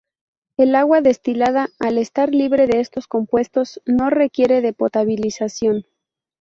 [0.57, 5.85] El agua destilada, al estar libre de estos compuestos, no requiere de potabilización.